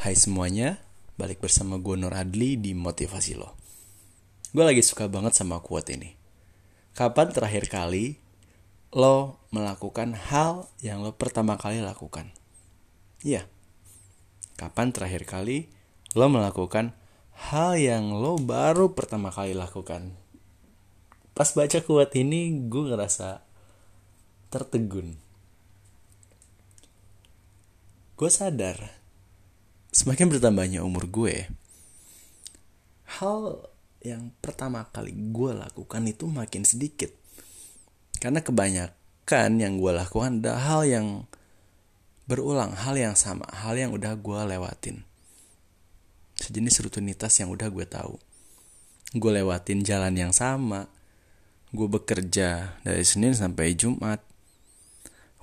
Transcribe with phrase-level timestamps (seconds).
[0.00, 0.80] Hai semuanya,
[1.20, 3.52] balik bersama gue Nur Adli di Motivasi Lo.
[4.48, 6.16] Gue lagi suka banget sama quote ini.
[6.96, 8.16] Kapan terakhir kali
[8.96, 12.32] lo melakukan hal yang lo pertama kali lakukan?
[13.20, 13.44] Iya.
[14.56, 15.68] Kapan terakhir kali
[16.16, 16.96] lo melakukan
[17.52, 20.16] hal yang lo baru pertama kali lakukan?
[21.36, 23.44] Pas baca quote ini gue ngerasa
[24.48, 25.20] tertegun.
[28.16, 28.99] Gue sadar
[29.90, 31.50] semakin bertambahnya umur gue,
[33.18, 33.66] hal
[34.00, 37.12] yang pertama kali gue lakukan itu makin sedikit.
[38.20, 41.06] Karena kebanyakan yang gue lakukan adalah hal yang
[42.28, 45.02] berulang, hal yang sama, hal yang udah gue lewatin.
[46.40, 48.16] Sejenis rutinitas yang udah gue tahu.
[49.16, 50.88] Gue lewatin jalan yang sama.
[51.70, 54.22] Gue bekerja dari Senin sampai Jumat.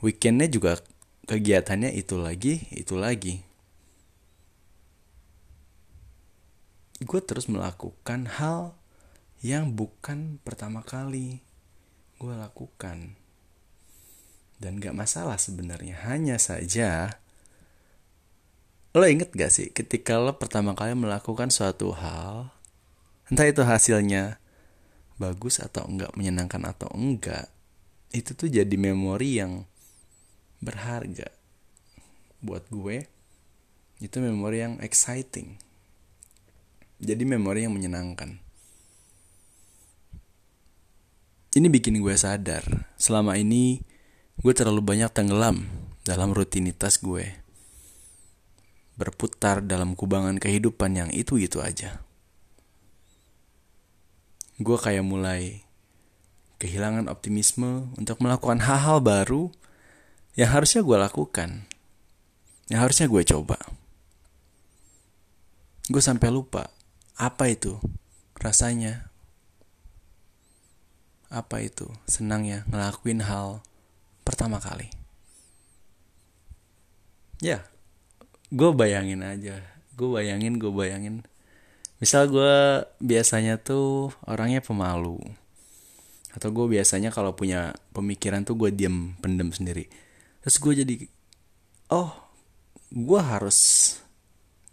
[0.02, 0.80] Weekendnya juga
[1.28, 3.47] kegiatannya itu lagi, itu lagi.
[7.04, 8.74] Gue terus melakukan hal
[9.46, 11.46] yang bukan pertama kali
[12.18, 13.14] gue lakukan.
[14.58, 17.22] Dan gak masalah sebenarnya, hanya saja
[18.98, 22.50] lo inget gak sih ketika lo pertama kali melakukan suatu hal,
[23.30, 24.42] entah itu hasilnya
[25.22, 27.46] bagus atau enggak, menyenangkan atau enggak,
[28.10, 29.70] itu tuh jadi memori yang
[30.58, 31.30] berharga
[32.42, 33.06] buat gue
[34.02, 35.58] itu memori yang exciting
[36.98, 38.42] jadi memori yang menyenangkan.
[41.58, 42.86] Ini bikin gue sadar.
[43.02, 43.82] Selama ini
[44.38, 45.66] gue terlalu banyak tenggelam
[46.06, 47.34] dalam rutinitas gue.
[48.98, 52.02] Berputar dalam kubangan kehidupan yang itu-itu aja.
[54.58, 55.66] Gue kayak mulai
[56.58, 59.54] kehilangan optimisme untuk melakukan hal-hal baru
[60.34, 61.70] yang harusnya gue lakukan,
[62.70, 63.58] yang harusnya gue coba.
[65.90, 66.77] Gue sampai lupa
[67.18, 67.82] apa itu
[68.38, 69.10] rasanya,
[71.28, 73.66] apa itu senangnya ngelakuin hal
[74.24, 74.88] pertama kali.
[77.42, 77.66] Ya,
[78.54, 79.62] gue bayangin aja,
[79.98, 81.26] gue bayangin, gue bayangin.
[81.98, 85.18] Misal gue biasanya tuh orangnya pemalu.
[86.38, 89.90] Atau gue biasanya kalau punya pemikiran tuh gue diem pendem sendiri
[90.48, 90.96] terus gue jadi
[91.92, 92.08] oh
[92.88, 93.60] gue harus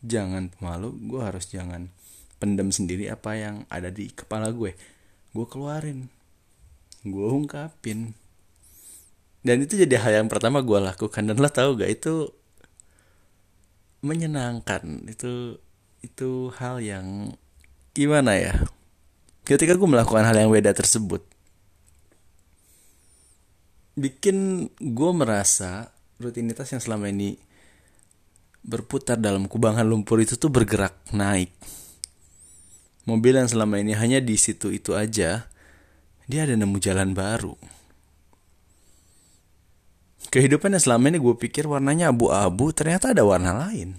[0.06, 1.90] jangan pemalu gue harus jangan
[2.38, 4.74] pendem sendiri apa yang ada di kepala gue.
[5.34, 6.08] Gue keluarin.
[7.04, 8.14] Gue ungkapin.
[9.44, 11.22] Dan itu jadi hal yang pertama gue lakukan.
[11.24, 12.32] Dan lo tau gak itu
[14.00, 15.08] menyenangkan.
[15.08, 15.60] Itu
[16.00, 17.32] itu hal yang
[17.92, 18.54] gimana ya?
[19.44, 21.34] Ketika gue melakukan hal yang beda tersebut
[23.94, 27.38] bikin gue merasa rutinitas yang selama ini
[28.66, 31.54] berputar dalam kubangan lumpur itu tuh bergerak naik.
[33.04, 35.44] Mobil yang selama ini hanya di situ itu aja,
[36.24, 37.52] dia ada nemu jalan baru.
[40.32, 43.94] Kehidupan yang selama ini gue pikir warnanya abu-abu, ternyata ada warna lain.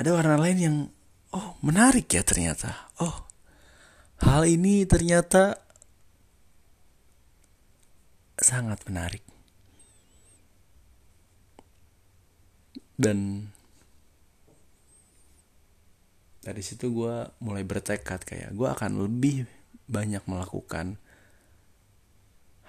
[0.00, 0.76] Ada warna lain yang,
[1.36, 2.90] oh menarik ya ternyata.
[2.98, 3.28] Oh,
[4.24, 5.60] hal ini ternyata
[8.40, 9.22] sangat menarik.
[12.96, 13.46] Dan
[16.42, 19.46] dari situ gue mulai bertekad kayak gue akan lebih
[19.86, 20.98] banyak melakukan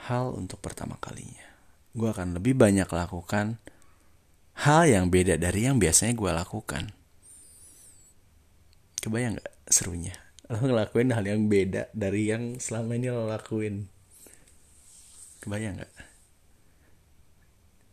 [0.06, 1.42] hal untuk pertama kalinya.
[1.94, 3.58] Gue akan lebih banyak lakukan
[4.62, 6.84] hal yang beda dari yang biasanya gue lakukan.
[9.02, 10.14] Kebayang gak serunya?
[10.54, 13.90] Lo ngelakuin hal yang beda dari yang selama ini lo lakuin.
[15.42, 15.94] Kebayang gak?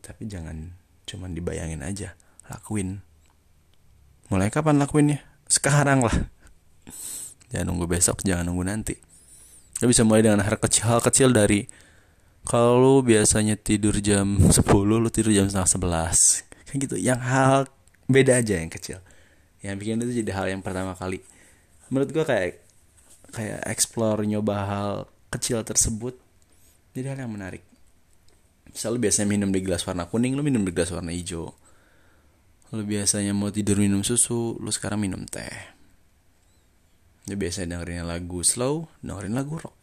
[0.04, 0.76] Tapi jangan
[1.08, 2.14] cuman dibayangin aja,
[2.46, 3.00] lakuin.
[4.30, 5.29] Mulai kapan lakuinnya?
[5.50, 6.14] Sekarang lah.
[7.50, 8.94] Jangan nunggu besok, jangan nunggu nanti.
[9.82, 11.66] Lo bisa mulai dengan hal kecil, hal kecil dari
[12.46, 16.70] kalau biasanya tidur jam 10, lu tidur jam setengah 11.
[16.70, 17.66] Kan gitu, yang hal
[18.06, 19.02] beda aja yang kecil.
[19.60, 21.18] Yang bikin itu jadi hal yang pertama kali.
[21.90, 22.62] Menurut gua kayak
[23.34, 24.92] kayak explore nyoba hal
[25.30, 26.18] kecil tersebut
[26.92, 27.62] jadi hal yang menarik
[28.70, 31.54] misal lu biasanya minum di gelas warna kuning lu minum di gelas warna hijau
[32.70, 35.50] lu biasanya mau tidur minum susu lu sekarang minum teh.
[37.26, 39.74] Lu biasanya dengerin lagu slow dengerin lagu rock.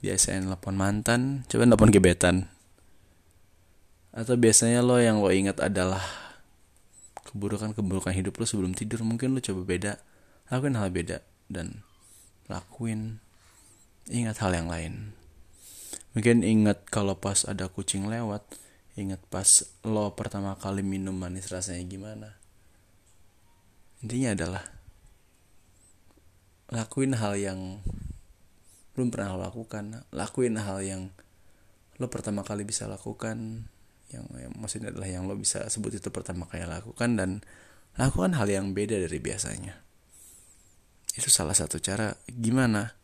[0.00, 2.48] Biasanya nelpon mantan coba nelpon gebetan.
[4.14, 6.02] Atau biasanya lo yang lo ingat adalah
[7.28, 9.04] keburukan-keburukan hidup lo sebelum tidur.
[9.04, 9.92] Mungkin lo coba beda
[10.48, 11.18] lakuin hal beda
[11.52, 11.84] dan
[12.48, 13.20] lakuin.
[14.08, 15.16] Ingat hal yang lain.
[16.12, 18.44] Mungkin ingat kalau pas ada kucing lewat,
[18.94, 22.28] ingat pas lo pertama kali minum manis rasanya gimana?
[24.04, 24.64] Intinya adalah
[26.70, 27.60] lakuin hal yang
[28.94, 30.06] belum pernah lo lakukan.
[30.14, 31.02] Lakuin hal yang
[31.98, 33.66] lo pertama kali bisa lakukan
[34.10, 37.30] yang, yang maksudnya adalah yang lo bisa sebut itu pertama kali lakukan dan
[37.98, 39.82] lakukan hal yang beda dari biasanya.
[41.14, 42.94] Itu salah satu cara gimana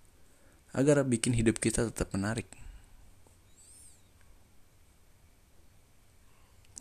[0.70, 2.46] agar bikin hidup kita tetap menarik